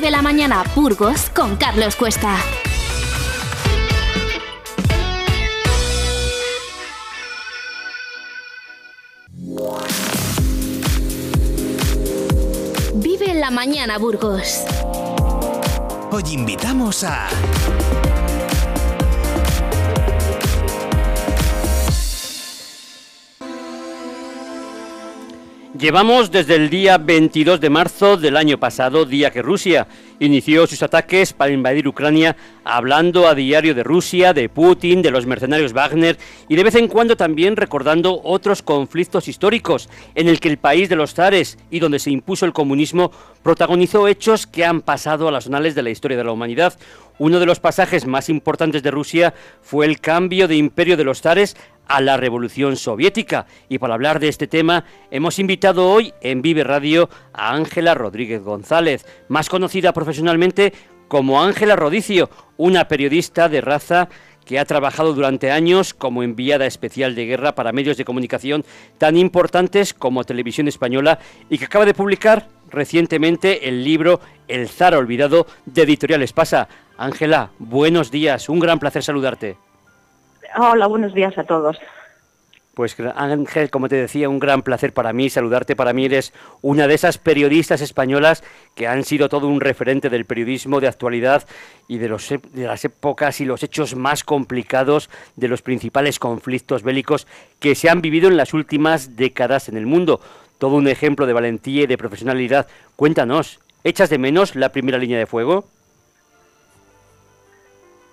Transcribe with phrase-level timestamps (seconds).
[0.00, 2.34] Vive la mañana Burgos con Carlos Cuesta.
[12.94, 14.64] Vive la mañana Burgos.
[16.10, 17.28] Hoy invitamos a...
[25.80, 29.88] Llevamos desde el día 22 de marzo del año pasado, día que Rusia
[30.18, 35.24] inició sus ataques para invadir Ucrania, hablando a diario de Rusia, de Putin, de los
[35.24, 36.18] mercenarios Wagner
[36.50, 40.90] y de vez en cuando también recordando otros conflictos históricos en el que el país
[40.90, 43.10] de los zares y donde se impuso el comunismo
[43.42, 46.78] protagonizó hechos que han pasado a las anales de la historia de la humanidad.
[47.18, 51.22] Uno de los pasajes más importantes de Rusia fue el cambio de imperio de los
[51.22, 51.56] zares
[51.86, 53.46] a la Revolución Soviética.
[53.68, 58.42] Y para hablar de este tema, hemos invitado hoy en Vive Radio a Ángela Rodríguez
[58.42, 60.72] González, más conocida profesionalmente
[61.08, 64.08] como Ángela Rodicio, una periodista de raza
[64.44, 68.64] que ha trabajado durante años como enviada especial de guerra para medios de comunicación
[68.98, 74.94] tan importantes como Televisión Española y que acaba de publicar recientemente el libro El zar
[74.94, 76.68] olvidado de Editorial Espasa.
[76.96, 79.69] Ángela, buenos días, un gran placer saludarte.
[80.62, 81.78] Hola, buenos días a todos.
[82.74, 85.74] Pues Ángel, como te decía, un gran placer para mí saludarte.
[85.74, 88.44] Para mí eres una de esas periodistas españolas
[88.74, 91.46] que han sido todo un referente del periodismo de actualidad
[91.88, 96.82] y de, los, de las épocas y los hechos más complicados de los principales conflictos
[96.82, 97.26] bélicos
[97.58, 100.20] que se han vivido en las últimas décadas en el mundo.
[100.58, 102.66] Todo un ejemplo de valentía y de profesionalidad.
[102.96, 105.64] Cuéntanos, ¿echas de menos la primera línea de fuego?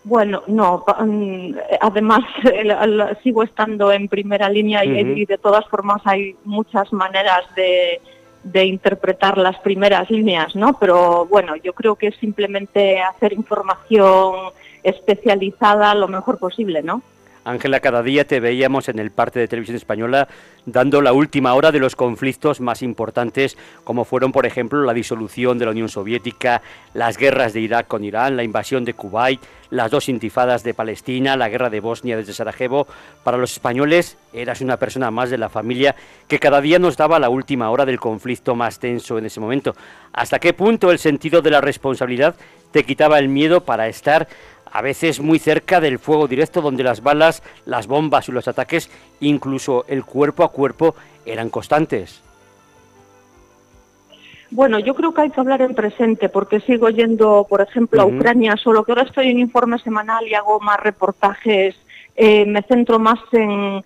[0.08, 2.22] Bueno, no, mm, además
[3.24, 8.00] sigo estando en primera línea y, de todas formas hay muchas maneras de,
[8.42, 10.80] de, interpretar las primeras líneas, ¿no?
[10.80, 17.02] Pero bueno, yo creo que es simplemente hacer información especializada lo mejor posible, ¿no?
[17.48, 20.28] Ángela, cada día te veíamos en el parte de televisión española
[20.66, 25.58] dando la última hora de los conflictos más importantes, como fueron, por ejemplo, la disolución
[25.58, 26.62] de la Unión Soviética,
[26.94, 31.38] las guerras de Irak con Irán, la invasión de Kuwait, las dos intifadas de Palestina,
[31.38, 32.86] la guerra de Bosnia desde Sarajevo.
[33.24, 35.96] Para los españoles eras una persona más de la familia
[36.28, 39.74] que cada día nos daba la última hora del conflicto más tenso en ese momento.
[40.12, 42.36] ¿Hasta qué punto el sentido de la responsabilidad
[42.72, 44.28] te quitaba el miedo para estar
[44.72, 48.90] a veces muy cerca del fuego directo donde las balas, las bombas y los ataques,
[49.20, 50.96] incluso el cuerpo a cuerpo,
[51.26, 52.22] eran constantes.
[54.50, 58.06] Bueno, yo creo que hay que hablar en presente porque sigo yendo, por ejemplo, a
[58.06, 61.76] Ucrania, solo que ahora estoy en informe semanal y hago más reportajes,
[62.16, 63.84] eh, me centro más en,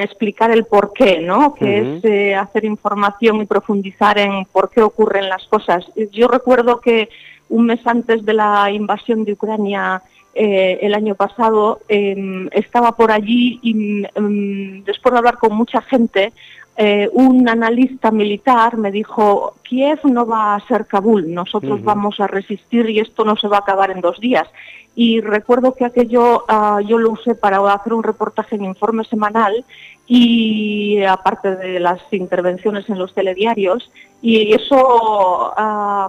[0.00, 1.52] explicar el por qué, ¿no?
[1.54, 5.84] Que es eh, hacer información y profundizar en por qué ocurren las cosas.
[6.12, 7.08] Yo recuerdo que
[7.52, 10.02] un mes antes de la invasión de Ucrania
[10.34, 15.82] eh, el año pasado, em, estaba por allí y em, después de hablar con mucha
[15.82, 16.32] gente,
[16.76, 22.26] eh, un analista militar me dijo, Kiev no va a ser Kabul, nosotros vamos a
[22.26, 24.48] resistir y esto no se va a acabar en dos días.
[24.94, 29.64] Y recuerdo que aquello ah, yo lo usé para hacer un reportaje en informe semanal
[30.06, 33.90] y aparte de las intervenciones en los telediarios
[34.20, 36.08] y eso ha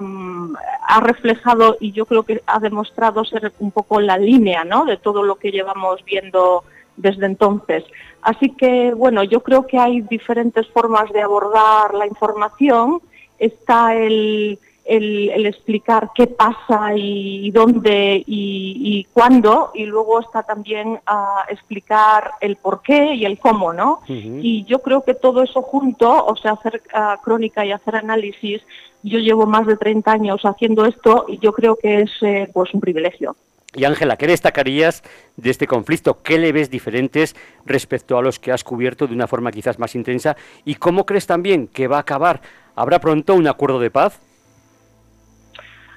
[1.01, 4.85] reflejado y yo creo que ha demostrado ser un poco la línea ¿no?
[4.85, 6.63] de todo lo que llevamos viendo
[6.97, 7.83] desde entonces.
[8.23, 13.01] Así que bueno, yo creo que hay diferentes formas de abordar la información.
[13.37, 21.45] Está el, el, explicar qué pasa y, dónde y, cuándo, y luego está también a
[21.49, 24.01] explicar el por qué y el cómo, ¿no?
[24.07, 26.81] Y yo creo que todo eso junto, o sea, hacer
[27.23, 28.61] crónica y hacer análisis,
[29.03, 32.73] yo llevo más de 30 años haciendo esto y yo creo que es eh, pues
[32.73, 33.35] un privilegio.
[33.75, 35.03] Y Ángela, ¿qué destacarías
[35.35, 36.21] de este conflicto?
[36.21, 37.35] ¿Qué le ves diferentes
[37.65, 40.37] respecto a los que has cubierto de una forma quizás más intensa?
[40.63, 42.41] ¿Y cómo crees también que va a acabar?
[42.75, 44.19] ¿Habrá pronto un acuerdo de paz?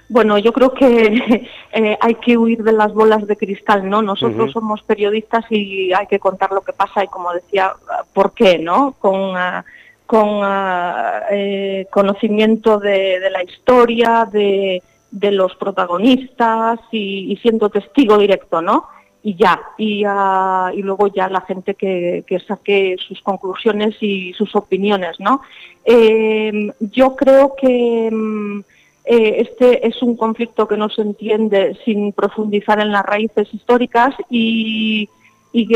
[0.09, 4.03] Bueno, yo creo que eh, hay que huir de las bolas de cristal, ¿no?
[4.03, 7.75] Nosotros somos periodistas y hay que contar lo que pasa y, como decía,
[8.13, 8.95] por qué, ¿no?
[8.99, 9.65] Con, ah,
[10.07, 14.83] con ah, eh, conocimiento de, la historia, de,
[15.21, 18.87] los protagonistas y, siendo testigo directo, ¿no?
[19.23, 24.33] Y ya, y, ah, y luego ya la gente que, que, saque sus conclusiones y
[24.35, 25.43] sus opiniones, ¿no?
[25.85, 28.61] Eh, yo creo que mm,
[29.09, 34.13] eh, este es un conflicto que no se entiende sin profundizar en las raíces históricas
[34.29, 35.09] y,
[35.53, 35.69] y,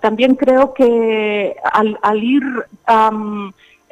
[0.00, 2.44] también creo que al, ir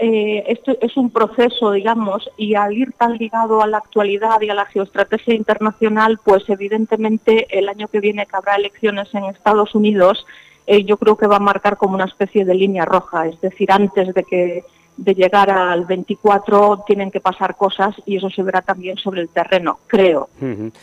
[0.04, 4.50] eh, esto es un proceso, digamos, y al ir tan ligado a la actualidad y
[4.50, 9.76] a la geoestrategia internacional, pues evidentemente el año que viene que habrá elecciones en Estados
[9.76, 10.26] Unidos,
[10.66, 13.70] eh, yo creo que va a marcar como una especie de línea roja, es decir,
[13.70, 14.64] antes de que
[14.96, 19.28] de llegar al 24 tienen que pasar cosas y eso se verá también sobre el
[19.28, 20.28] terreno, creo.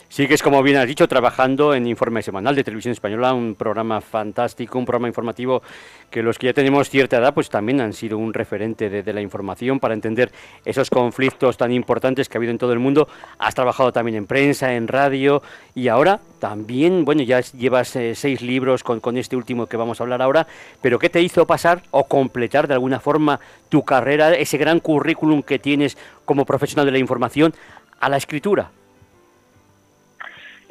[0.07, 3.56] Sí, que es como bien has dicho, trabajando en Informe Semanal de Televisión Española, un
[3.56, 5.61] programa fantástico, un programa informativo
[6.09, 9.21] que los que ya tenemos cierta edad pues también han sido un referente de, la
[9.21, 10.31] información para entender
[10.65, 13.07] esos conflictos tan importantes que ha habido en todo el mundo.
[13.38, 15.41] Has trabajado también en prensa, en radio
[15.75, 20.00] y ahora también, bueno, ya llevas eh, seis libros con, con este último que vamos
[20.00, 20.47] a hablar ahora,
[20.81, 23.39] pero ¿qué te hizo pasar o completar de alguna forma
[23.69, 27.54] tu carrera, ese gran currículum que tienes como profesional de la información,
[28.00, 28.71] a la escritura?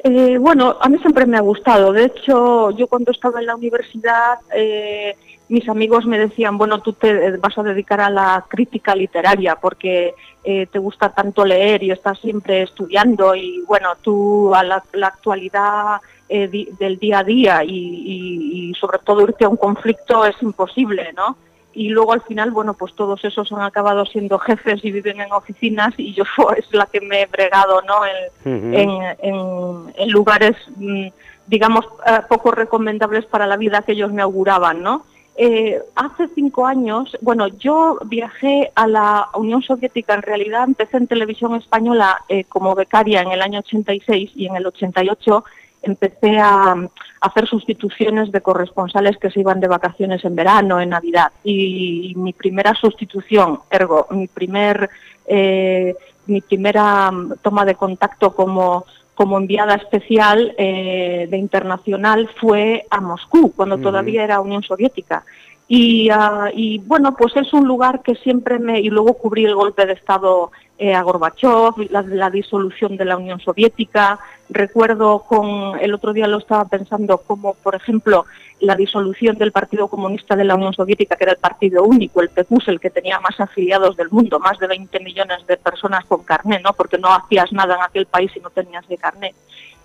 [0.03, 1.91] Eh, bueno, a mí siempre me ha gustado.
[1.91, 5.15] De hecho, yo cuando estaba en la universidad, eh,
[5.49, 10.13] mis amigos me decían, bueno, tú te vas a dedicar a la crítica literaria porque
[10.43, 15.99] eh, te gusta tanto leer y estás siempre estudiando y bueno, tú a la, actualidad
[16.29, 21.35] del día a día y, y sobre todo irte a un conflicto es imposible, ¿no?
[21.79, 25.31] Y luego al final, bueno, pues todos esos han acabado siendo jefes y viven en
[25.31, 26.25] oficinas y yo
[26.57, 28.01] es la que me he bregado, ¿no?
[28.43, 31.07] En, lugares, mm,
[31.47, 35.05] digamos, eh, poco recomendables para la vida que ellos me auguraban, ¿no?
[35.37, 41.07] Eh, hace cinco años, bueno, yo viajé a la Unión Soviética, en realidad empecé en
[41.07, 45.45] televisión española eh, como becaria en el año 86 y en el 88
[45.81, 46.75] empecé a,
[47.21, 51.31] hacer sustituciones de corresponsales que se iban de vacaciones en verano, en Navidad.
[51.43, 54.89] Y, mi primera sustitución, ergo, mi primer
[55.25, 55.95] eh,
[56.29, 57.11] mi primera
[57.41, 58.85] toma de contacto como,
[59.15, 65.25] como enviada especial eh, de internacional fue a Moscú, cuando todavía era Unión Soviética.
[65.71, 68.79] Y, ah, y, bueno, pues es un lugar que siempre me...
[68.79, 73.15] Y luego cubrí el golpe de Estado eh, a Gorbachev, la, la, disolución de la
[73.15, 74.17] Unión Soviética.
[74.49, 78.25] Recuerdo con, el otro día lo estaba pensando, como por ejemplo
[78.61, 82.29] la disolución del Partido Comunista de la Unión Soviética, que era el partido único, el
[82.29, 86.23] PECUS, el que tenía más afiliados del mundo, más de 20 millones de personas con
[86.23, 86.73] carné, ¿no?
[86.73, 89.35] porque no hacías nada en aquel país si no tenías de carné.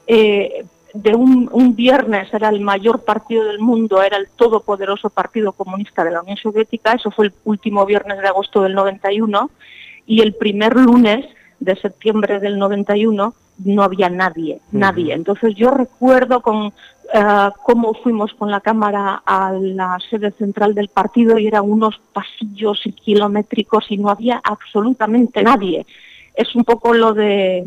[0.07, 0.65] Eh,
[0.95, 6.05] de un, un, viernes era el mayor partido del mundo, era el todopoderoso Partido Comunista
[6.05, 9.51] de la Unión Soviética, eso fue el último viernes de agosto del 91,
[10.07, 11.27] y el primer lunes
[11.59, 15.15] de septiembre del 91 no había nadie, nadie.
[15.15, 16.73] Entonces yo recuerdo con
[17.13, 22.01] eh, cómo fuimos con la cámara a la sede central del partido y eran unos
[22.13, 25.87] pasillos kilométricos y no había absolutamente nadie.
[26.35, 27.65] Es un poco lo de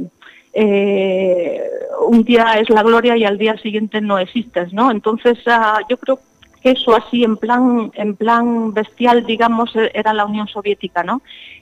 [0.60, 1.62] eh,
[2.08, 4.90] un día es la gloria y al día siguiente no existes, ¿no?
[4.90, 6.20] Entonces uh, yo creo
[6.64, 11.22] que eso así en plan en plan bestial, digamos, era la Unión Soviética, ¿no?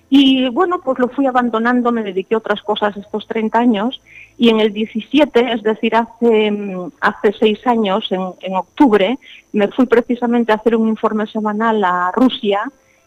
[0.09, 4.01] Y bueno, pues lo fui abandonando, me dediqué a otras cosas estos 30 años
[4.37, 6.53] y en el 17, es decir, hace,
[7.01, 9.19] hace seis años, en, en octubre,
[9.51, 12.61] me fui precisamente a hacer un informe semanal a Rusia,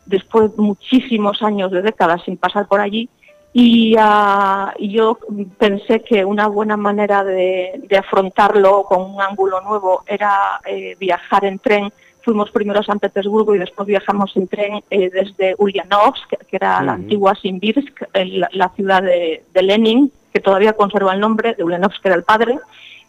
[0.05, 3.09] después de muchísimos años, de décadas sin pasar por allí,
[3.61, 5.19] y uh, yo
[5.59, 11.45] pensé que una buena manera de, de, afrontarlo con un ángulo nuevo era eh, viajar
[11.45, 11.93] en tren.
[12.23, 16.81] Fuimos primero a San Petersburgo y después viajamos en tren eh, desde Ulyanovsk, que, era
[16.85, 18.01] la antigua Simbirsk,
[18.53, 22.61] la, ciudad de, Lenin, que todavía conserva el nombre, de Ulyanovsk era el padre,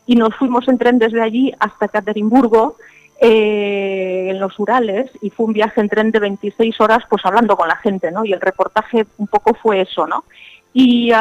[0.07, 2.75] y nos fuimos en tren desde allí hasta Katerinburgo,
[3.21, 7.55] eh, en los Urales, y fue un viaje en tren de 26 horas, pues hablando
[7.55, 8.23] con la gente, ¿no?
[8.25, 10.23] Y el reportaje un poco fue eso, ¿no?
[10.71, 11.11] y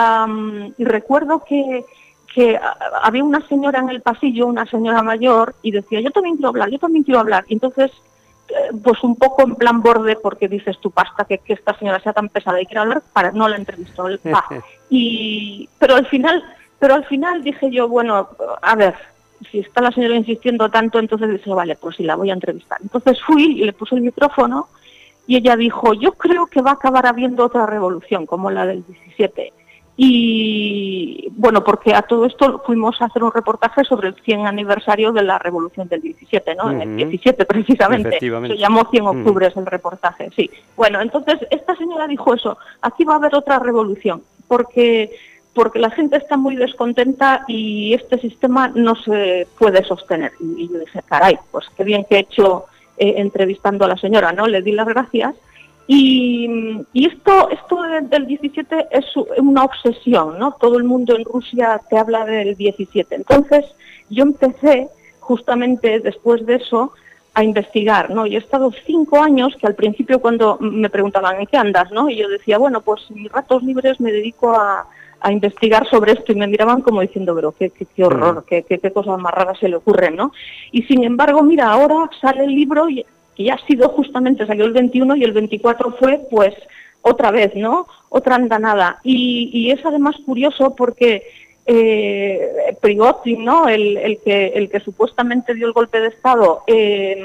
[0.78, 1.84] recuerdo que
[2.38, 2.58] que
[3.02, 6.70] había una señora en el pasillo, una señora mayor, y decía, yo también quiero hablar,
[6.70, 7.44] yo también quiero hablar.
[7.48, 7.90] Y entonces,
[8.48, 12.00] eh, pues un poco en plan borde, porque dices tu pasta que, que, esta señora
[12.00, 14.08] sea tan pesada y quiere hablar, para no la entrevistó.
[14.90, 16.44] y, pero al final,
[16.78, 18.28] pero al final dije yo, bueno,
[18.60, 18.94] a ver,
[19.50, 22.78] si está la señora insistiendo tanto, entonces dice, vale, pues sí, la voy a entrevistar.
[22.82, 24.68] Entonces fui y le puse el micrófono
[25.26, 28.84] y ella dijo, yo creo que va a acabar habiendo otra revolución, como la del
[28.84, 29.52] 17.
[30.00, 35.12] Y bueno, porque a todo esto fuimos a hacer un reportaje sobre el 100 aniversario
[35.12, 36.70] de la Revolución del 17, ¿no?
[36.70, 38.20] En el 17 precisamente.
[38.20, 40.48] Se llamó 100 octubres el reportaje, sí.
[40.76, 45.10] Bueno, entonces esta señora dijo eso, aquí va a haber otra revolución, porque
[45.58, 50.30] porque la gente está muy descontenta y este sistema no se puede sostener.
[50.38, 54.30] Y yo dije, caray, pues qué bien que he hecho eh, entrevistando a la señora,
[54.30, 54.46] ¿no?
[54.46, 55.34] Le di las gracias
[55.88, 59.06] y, esto, esto del 17 es
[59.38, 60.52] una obsesión, ¿no?
[60.60, 63.16] Todo el mundo en Rusia te habla del 17.
[63.16, 63.64] Entonces,
[64.10, 64.88] yo empecé
[65.18, 66.92] justamente después de eso
[67.34, 68.26] a investigar, ¿no?
[68.26, 72.08] Y he estado cinco años que al principio cuando me preguntaban en qué andas, ¿no?
[72.08, 74.86] Y yo decía, bueno, pues mis ratos libres me dedico a,
[75.20, 78.78] a investigar sobre esto y me miraban como diciendo, pero qué, qué, horror, qué, qué,
[78.78, 80.32] qué, cosas más raras se le ocurren, ¿no?
[80.72, 83.04] Y sin embargo, mira, ahora sale el libro y,
[83.36, 86.54] ya ha sido justamente, salió el 21 y el 24 fue pues
[87.02, 87.86] otra vez, ¿no?
[88.08, 88.98] Otra andanada.
[89.04, 91.22] Y, y es además curioso porque
[91.70, 92.76] eh,
[93.38, 93.68] ¿no?
[93.68, 97.18] El, que, el que supuestamente dio el golpe de Estado, em,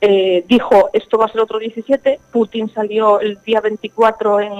[0.00, 4.52] eh, dijo esto va a ser otro 17, Putin salió el día 24 en,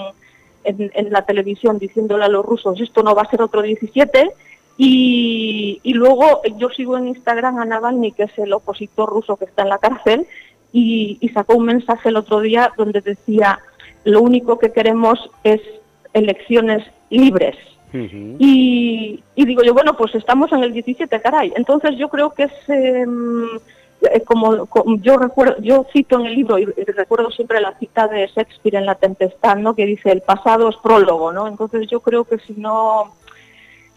[0.64, 4.30] en, la televisión diciéndole a los rusos esto no va a ser otro 17,
[4.78, 9.44] y, y luego yo sigo en Instagram a Navalny, que es el opositor ruso que
[9.44, 10.26] está en la cárcel,
[10.72, 13.58] y, y sacó un mensaje el otro día donde decía
[14.04, 15.60] lo único que queremos es
[16.14, 17.56] elecciones libres
[17.94, 21.52] y, digo yo, bueno, pues estamos en el 17, caray.
[21.56, 22.52] Entonces yo creo que es...
[22.68, 23.60] Em, eh,
[24.24, 24.66] como,
[25.00, 28.86] yo recuerdo, yo cito en el libro y, recuerdo siempre la cita de Shakespeare en
[28.86, 29.74] La Tempestad, ¿no?
[29.74, 31.46] Que dice el pasado es prólogo, ¿no?
[31.46, 33.14] Entonces yo creo que si no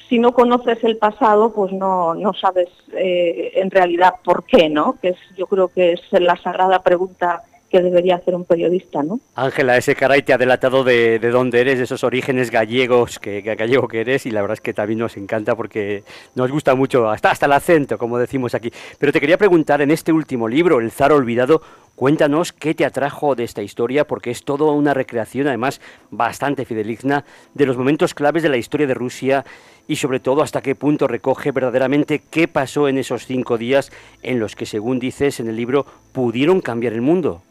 [0.07, 4.97] si no conoces el pasado, pues no no sabes eh, en realidad por qué, ¿no?
[5.01, 7.43] Que es yo creo que es la sagrada pregunta
[7.75, 9.20] que debería hacer un periodista, ¿no?
[9.36, 13.41] Ángela, ese caray te ha delatado de, de dónde eres, de esos orígenes gallegos que,
[13.41, 16.03] gallego que eres, y la verdad es que también nos encanta porque
[16.36, 18.72] nos gusta mucho, hasta, hasta el acento, como decimos aquí.
[18.98, 21.62] Pero te quería preguntar, en este último libro, El zar olvidado,
[21.96, 27.25] cuéntanos qué te atrajo de esta historia, porque es toda una recreación, además, bastante fideligna,
[27.53, 29.44] de los momentos claves de la historia de Rusia
[29.88, 33.91] y sobre todo hasta qué punto recoge verdaderamente qué pasó en esos cinco días
[34.24, 37.44] en los que, según dices en el libro, pudieron cambiar el mundo.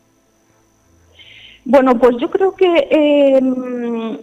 [1.64, 4.18] Bueno, pues yo creo que em,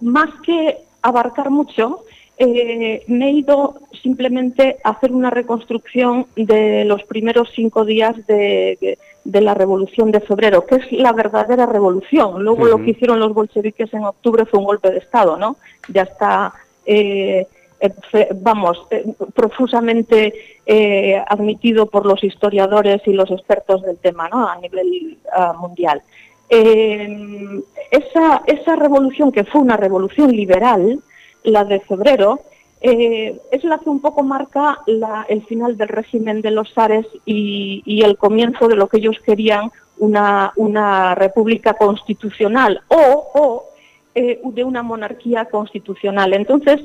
[0.00, 2.04] más que abarcar mucho,
[2.38, 8.98] eh, me he ido simplemente a hacer una reconstrucción de los primeros cinco días de,
[9.24, 12.42] la Revolución de Febrero, que es la verdadera revolución.
[12.42, 15.56] Luego lo que hicieron los bolcheviques en octubre fue un golpe de Estado, ¿no?
[15.88, 16.52] Ya está
[16.84, 17.61] eh, eh,
[18.36, 20.34] vamos, eh, profusamente
[20.66, 24.48] eh, admitido por los historiadores y los expertos del tema ¿no?
[24.48, 26.02] a nivel ah, mundial.
[26.48, 31.00] esa, esa revolución, que fue una revolución liberal,
[31.44, 32.40] la de febrero,
[32.80, 34.80] es la que un poco marca
[35.28, 39.70] el final del régimen de los zares y, el comienzo de lo que ellos querían,
[39.98, 43.64] una, una república constitucional o, o
[44.14, 46.34] de una monarquía constitucional.
[46.34, 46.80] Entonces,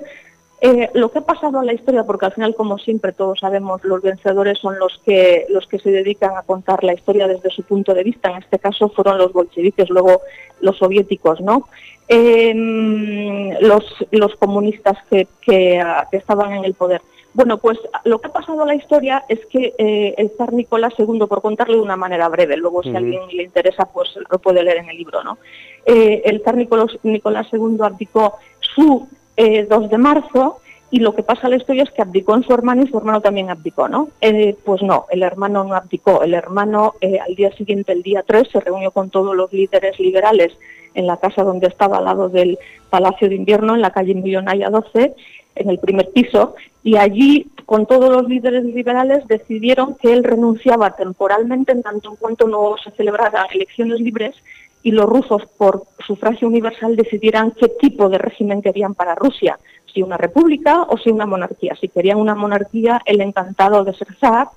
[0.59, 3.83] eh, lo que ha pasado a la historia, porque al final, como siempre todos sabemos,
[3.83, 7.61] los vencedores son los que, los que se dedican a contar la historia desde su
[7.61, 8.31] punto de vista.
[8.31, 10.21] En este caso fueron los bolcheviques, luego
[10.61, 11.67] los soviéticos, ¿no?
[12.07, 15.79] Em, los, los comunistas que, que,
[16.11, 17.01] estaban en el poder.
[17.35, 20.93] Bueno, pues lo que ha pasado a la historia es que eh, el zar Nicolás
[20.97, 24.39] II, por contarlo de una manera breve, luego si a alguien le interesa, pues lo
[24.39, 25.37] puede leer en el libro, ¿no?
[25.85, 29.07] Eh, el zar Nicolás, Nicolás II abdicó su
[29.37, 29.45] 2
[29.85, 32.53] eh, de marzo y lo que pasa en la historia es que abdicó en su
[32.53, 34.09] hermano y su hermano también abdicó, ¿no?
[34.21, 36.23] Eh, pues no, el hermano no abdicó.
[36.23, 39.99] El hermano eh, al día siguiente, el día 3, se reunió con todos los líderes
[39.99, 40.53] liberales
[40.93, 42.57] en la casa donde estaba al lado del
[42.89, 45.13] Palacio de Invierno, en la calle Millonaya 12,
[45.55, 50.95] en el primer piso, y allí, con todos los líderes liberales, decidieron que él renunciaba
[50.95, 54.35] temporalmente en tanto en cuanto no se celebraran elecciones libres
[54.83, 59.59] y los rusos, por sufragio universal, decidieran qué tipo de régimen querían para Rusia,
[59.93, 61.75] si una república o si una monarquía.
[61.79, 64.49] Si querían una monarquía, el encantado de ser zar,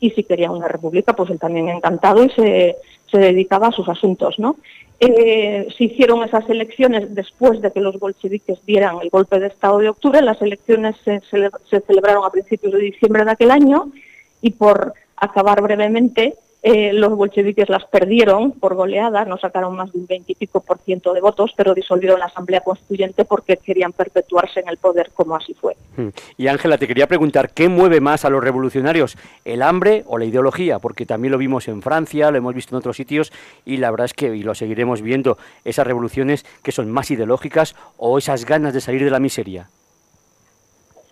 [0.00, 2.76] y si querían una república, pues él también encantado y se,
[3.12, 4.38] dedicaba a sus asuntos.
[4.38, 4.56] ¿no?
[5.00, 9.78] Eh, se hicieron esas elecciones después de que los bolcheviques dieran el golpe de Estado
[9.78, 10.22] de octubre.
[10.22, 13.90] Las elecciones se celebraron a principios de diciembre de aquel año
[14.40, 19.98] y por acabar brevemente, eh, los bolcheviques las perdieron por goleada, no sacaron más de
[20.00, 24.68] un veintipico por ciento de votos, pero disolvieron la Asamblea Constituyente porque querían perpetuarse en
[24.68, 25.76] el poder, como así fue.
[25.96, 26.08] Hmm.
[26.36, 30.24] Y Ángela, te quería preguntar, ¿qué mueve más a los revolucionarios, el hambre o la
[30.24, 30.78] ideología?
[30.80, 33.32] Porque también lo vimos en Francia, lo hemos visto en otros sitios,
[33.64, 37.76] y la verdad es que, y lo seguiremos viendo, esas revoluciones que son más ideológicas
[37.96, 39.68] o esas ganas de salir de la miseria.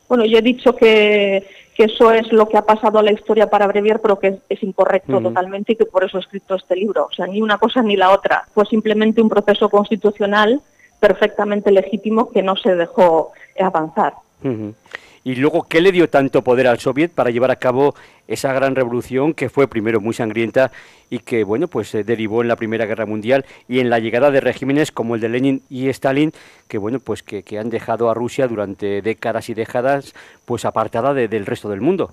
[0.09, 1.45] Bueno, yo he dicho que,
[1.85, 5.21] eso es lo que ha pasado a la historia para abreviar, pero que es, incorrecto
[5.21, 7.07] totalmente y que por eso he escrito este libro.
[7.11, 8.47] O sea, ni una cosa ni la otra.
[8.55, 10.61] Fue simplemente un proceso constitucional
[11.01, 14.15] perfectamente legítimo que no se dejó avanzar.
[15.27, 17.97] Y luego, ¿qué le dio tanto poder al Soviet para llevar a cabo
[18.29, 20.71] esa gran revolución que fue primero muy sangrienta
[21.11, 24.31] y que, bueno, pues se derivó en la Primera Guerra Mundial y en la llegada
[24.31, 26.31] de regímenes como el de Lenin y Stalin,
[26.69, 30.15] que, bueno, pues que, han dejado a Rusia durante décadas y décadas,
[30.45, 32.13] pues apartada del resto del mundo?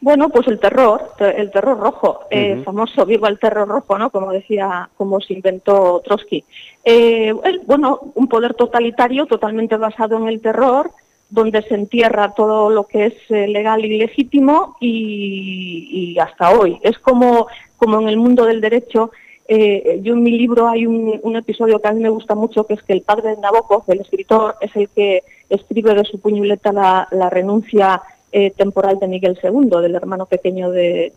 [0.00, 4.10] Bueno, pues el terror, el terror rojo, eh, famoso, viva el terror rojo, ¿no?
[4.10, 6.44] Como decía, como se inventó Trotsky.
[6.84, 7.34] Eh,
[7.66, 10.92] bueno, un poder totalitario totalmente basado en el terror,
[11.30, 16.78] donde se entierra todo lo que es eh, legal y legítimo y, hasta hoy.
[16.82, 19.10] Es como, como en el mundo del derecho.
[19.48, 22.82] yo en mi libro hay un, episodio que a mí me gusta mucho, que es
[22.82, 27.30] que el padre de Nabokov, el escritor, es el que escribe de su puñuleta la,
[27.30, 31.12] renuncia eh, temporal de Miguel II, del hermano pequeño de,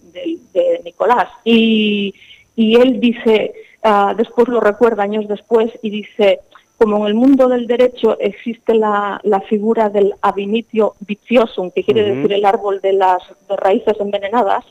[0.83, 1.29] Nicolás.
[1.43, 2.13] Y,
[2.55, 6.41] él dice, ah, después lo recuerda años después, y dice,
[6.81, 12.33] como en el mundo del derecho existe la, figura del abinitio viciosum, que quiere decir
[12.33, 14.65] el árbol de las raíces envenenadas,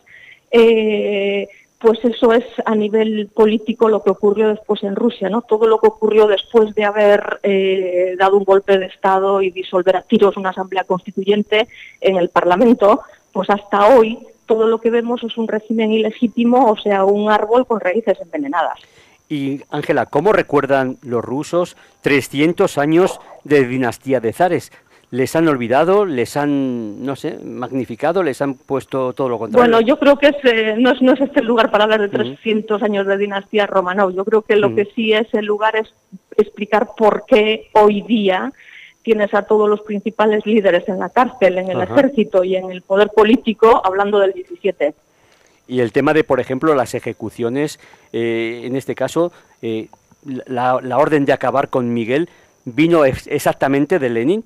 [0.51, 1.47] eh,
[1.79, 5.43] pues eso es a nivel político lo que ocurrió después en Rusia, ¿no?
[5.43, 9.95] Todo lo que ocurrió después de haber eh, dado un golpe de Estado y disolver
[9.95, 11.69] a tiros una asamblea constituyente
[12.01, 16.77] en el Parlamento, pues hasta hoy todo lo que vemos es un régimen ilegítimo, o
[16.77, 18.81] sea, un árbol con raíces envenenadas.
[19.31, 24.73] Y Ángela, ¿cómo recuerdan los rusos 300 años de dinastía de zares?
[25.13, 29.69] les han olvidado, les han, no sé, magnificado, les han puesto todo lo contrario.
[29.69, 32.09] Bueno, yo creo que eh, no, es, no, es, este el lugar para hablar de
[32.09, 34.15] 300 años de dinastía Romanov.
[34.15, 35.93] Yo creo que lo que sí es el lugar es
[36.37, 38.53] explicar por qué hoy día
[39.03, 42.83] tienes a todos los principales líderes en la cárcel, en el ejército y en el
[42.83, 44.95] poder político, hablando del 17.
[45.71, 47.79] Y el tema de, por ejemplo, las ejecuciones,
[48.13, 49.89] eh, en este caso, eh,
[50.25, 52.29] la, la orden de acabar con Miguel
[52.65, 54.45] vino exactamente de Lenin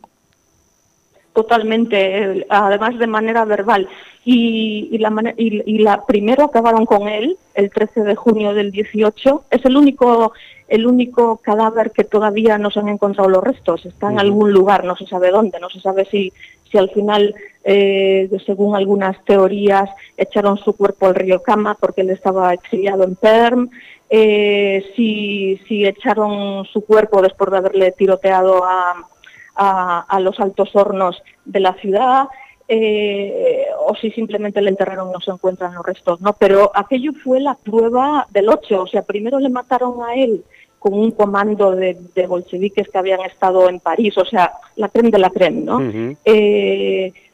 [1.35, 3.89] totalmente, además de manera verbal.
[4.25, 9.45] Y, la, y, la primero acabaron con él el 13 de junio del 18.
[9.51, 10.33] Es el único
[10.67, 13.85] el único cadáver que todavía no se han encontrado los restos.
[13.85, 16.33] Está en algún lugar, no se sabe dónde, no se sabe si,
[16.75, 22.11] si al final, eh, según algunas teorías, echaron su cuerpo al río Kama porque él
[22.11, 23.71] estaba exiliado en Perm.
[24.11, 29.07] Eh, si, si echaron su cuerpo después de haberle tiroteado a,
[29.55, 32.27] a, los altos hornos de la ciudad,
[32.67, 36.33] eh, o si simplemente le enterraron no se encuentran los restos, ¿no?
[36.33, 40.43] Pero aquello fue la prueba del 8, o sea, primero le mataron a él
[40.85, 41.97] con un comando de,
[42.29, 45.81] bolcheviques que habían estado en París, o sea, la creme de la creme, ¿no?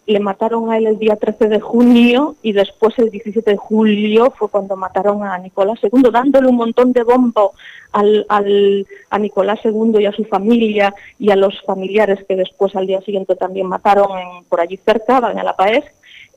[0.07, 4.33] le mataron a él el día 13 de junio y después el 17 de julio
[4.37, 7.55] fue cuando mataron a Nicolás II, dándole un montón de bombo
[7.93, 12.75] al, al, a Nicolás II y a su familia y a los familiares que después
[12.77, 15.85] al día siguiente también mataron por allí cerca, en La Paez.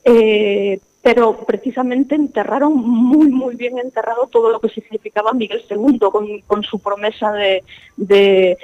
[0.04, 6.00] Eh, pero precisamente enterraron muy, muy bien enterrado todo lo que significaba Miguel II
[6.48, 7.64] con, su promesa de,
[7.98, 8.58] de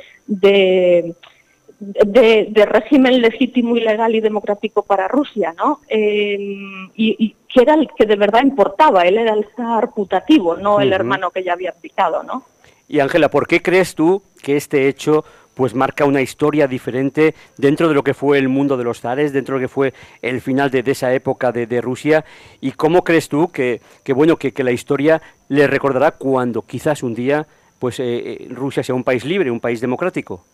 [1.79, 5.79] de, régimen legítimo y legal y democrático para Rusia, ¿no?
[5.87, 10.81] Em, y, que era el que de verdad importaba, él era el zar putativo, no
[10.81, 12.43] el hermano que ya había abdicado, ¿no?
[12.87, 15.23] Y Ángela, ¿por qué crees tú que este hecho
[15.59, 19.33] pues marca una historia diferente dentro de lo que fue el mundo de los zares,
[19.33, 22.23] dentro de lo que fue el final de, esa época de, Rusia.
[22.61, 23.81] ¿Y cómo crees tú que,
[24.15, 27.45] bueno, que, la historia le recordará cuando quizás un día
[27.77, 30.45] pues eh, eh, Rusia sea un país libre, un país democrático?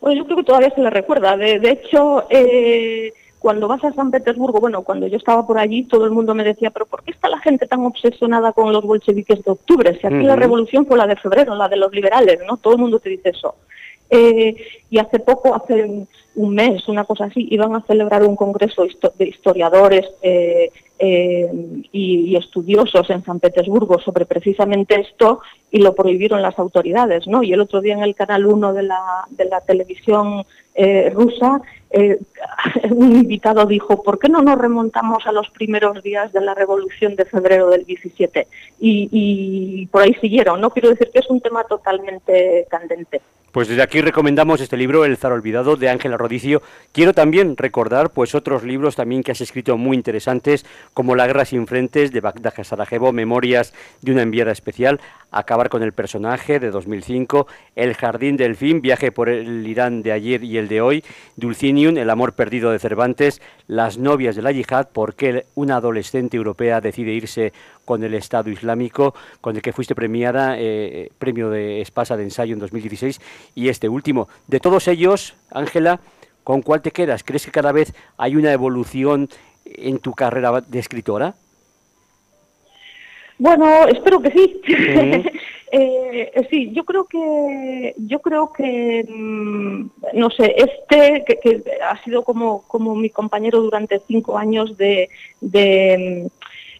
[0.00, 1.36] Pues yo creo que todavía se le recuerda.
[1.36, 6.04] De, hecho, eh, cuando vas a San Petersburgo, bueno, cuando yo estaba por allí, todo
[6.04, 9.44] el mundo me decía, pero ¿por qué está la gente tan obsesionada con los bolcheviques
[9.44, 9.98] de octubre?
[10.00, 12.56] Si aquí la revolución fue la de febrero, la de los liberales, ¿no?
[12.56, 13.54] Todo el mundo te dice eso.
[14.10, 14.56] Eh,
[14.90, 18.86] y hace poco, hace un mes, una cosa así, iban a celebrar un congreso
[19.18, 21.48] de historiadores eh, eh,
[21.92, 27.42] y, estudiosos en San Petersburgo sobre precisamente esto y lo prohibieron las autoridades, ¿no?
[27.42, 31.60] Y el otro día en el canal 1 de la, de la televisión eh, rusa,
[31.90, 32.18] eh,
[32.90, 37.14] un invitado dijo, ¿por qué no nos remontamos a los primeros días de la revolución
[37.14, 38.48] de febrero del 17?
[38.80, 40.70] Y, y por ahí siguieron, ¿no?
[40.70, 43.20] Quiero decir que es un tema totalmente candente.
[43.52, 46.60] Pues desde aquí recomendamos este libro, El zar olvidado, de Ángela Rodicio.
[46.92, 50.66] Quiero también recordar pues otros libros también que has escrito muy interesantes,
[50.98, 55.84] como La guerra sin frentes, de Bagdad Sarajevo, Memorias de una enviada especial, Acabar con
[55.84, 60.58] el personaje, de 2005, El jardín del fin, Viaje por el Irán de ayer y
[60.58, 61.04] el de hoy,
[61.36, 66.36] Dulcinium, El amor perdido de Cervantes, Las novias de la yihad, por qué una adolescente
[66.36, 67.52] europea decide irse
[67.84, 72.54] con el Estado Islámico, con el que fuiste premiada, eh, premio de Espasa de ensayo
[72.54, 73.20] en 2016,
[73.54, 74.28] y este último.
[74.48, 76.00] De todos ellos, Ángela,
[76.42, 77.22] ¿con cuál te quedas?
[77.22, 79.28] ¿Crees que cada vez hay una evolución
[79.76, 81.34] en tu carrera de escritora?
[83.38, 84.60] Bueno, espero que sí.
[85.70, 92.24] Eh, sí, yo creo que, yo creo que, mm, no sé, este que, ha sido
[92.24, 95.10] como, como mi compañero durante cinco años de,
[95.42, 96.30] de,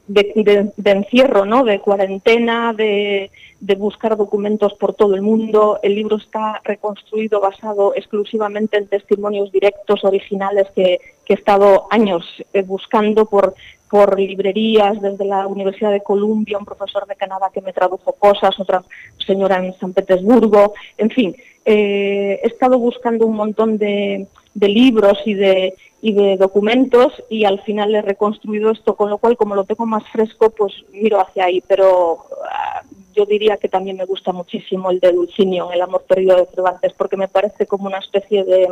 [0.09, 1.65] de, encierro, ¿no?
[1.65, 3.31] De cuarentena, de,
[3.77, 5.79] buscar documentos por todo el mundo.
[5.83, 12.63] El libro está reconstruido basado exclusivamente en testimonios directos, originales, que, he estado años eh,
[12.63, 13.55] buscando por,
[13.91, 18.59] por librerías, desde la Universidad de Columbia, un profesor de Canadá que me tradujo cosas,
[18.59, 18.83] otra
[19.27, 25.35] señora en San Petersburgo, en fin, eh, he estado buscando un montón de libros y
[25.35, 29.65] de, y de documentos y al final he reconstruido esto, con lo cual como lo
[29.65, 32.83] tengo más fresco, pues miro hacia ahí, pero ah,
[33.15, 36.93] yo diría que también me gusta muchísimo el de Dulcinio, El amor perdido de Cervantes,
[36.97, 38.69] porque me parece como una especie de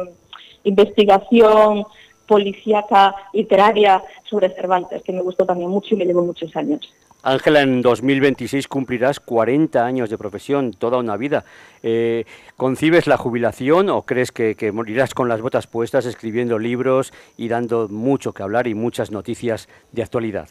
[0.62, 1.84] investigación
[2.28, 6.80] policíaca literaria sobre Cervantes, que me gustó también mucho y me llevó muchos años.
[7.26, 11.44] Ángela, en 2026 cumplirás 40 años de profesión, toda una vida.
[11.82, 12.24] Eh,
[12.56, 17.48] ¿Concibes la jubilación o crees que, que, morirás con las botas puestas escribiendo libros y
[17.48, 20.48] dando mucho que hablar y muchas noticias de actualidad?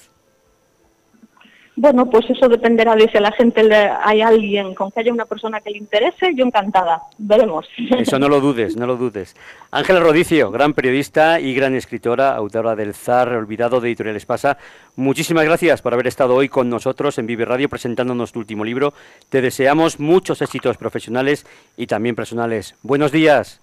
[1.77, 5.11] Bueno, pues eso dependerá de si a la gente le, hay alguien con que haya
[5.11, 7.67] una persona que le interese, yo encantada, veremos.
[7.99, 9.35] Eso no lo dudes, no lo dudes.
[9.71, 14.57] Ángela Rodicio, gran periodista y gran escritora, autora del Zar Olvidado de Editorial Espasa,
[14.95, 18.93] muchísimas gracias por haber estado hoy con nosotros en Vive Radio presentándonos tu último libro.
[19.27, 22.75] Te deseamos muchos éxitos profesionales y también personales.
[22.83, 23.59] Buenos días.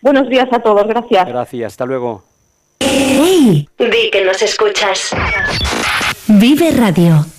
[0.00, 1.28] Buenos días a todos, gracias.
[1.28, 2.24] Gracias, hasta luego.
[2.80, 3.68] Hey.
[3.78, 5.12] Di que nos escuchas.
[6.30, 7.37] Vive Radio.